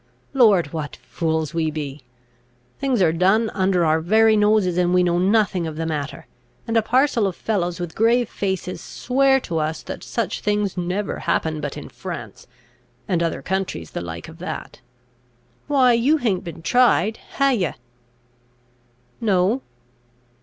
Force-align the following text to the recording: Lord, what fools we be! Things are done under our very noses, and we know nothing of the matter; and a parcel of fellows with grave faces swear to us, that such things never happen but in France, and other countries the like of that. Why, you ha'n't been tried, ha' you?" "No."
Lord, 0.33 0.73
what 0.73 0.95
fools 0.95 1.53
we 1.53 1.69
be! 1.69 2.01
Things 2.79 3.03
are 3.03 3.13
done 3.13 3.51
under 3.51 3.85
our 3.85 4.01
very 4.01 4.35
noses, 4.35 4.75
and 4.75 4.95
we 4.95 5.03
know 5.03 5.19
nothing 5.19 5.67
of 5.67 5.75
the 5.75 5.85
matter; 5.85 6.25
and 6.67 6.75
a 6.75 6.81
parcel 6.81 7.27
of 7.27 7.35
fellows 7.35 7.79
with 7.79 7.93
grave 7.93 8.27
faces 8.27 8.81
swear 8.81 9.39
to 9.41 9.59
us, 9.59 9.83
that 9.83 10.03
such 10.03 10.41
things 10.41 10.75
never 10.75 11.19
happen 11.29 11.61
but 11.61 11.77
in 11.77 11.87
France, 11.87 12.47
and 13.07 13.21
other 13.21 13.43
countries 13.43 13.91
the 13.91 14.01
like 14.01 14.27
of 14.27 14.39
that. 14.39 14.81
Why, 15.67 15.93
you 15.93 16.17
ha'n't 16.17 16.43
been 16.43 16.63
tried, 16.63 17.17
ha' 17.39 17.51
you?" 17.51 17.73
"No." 19.19 19.61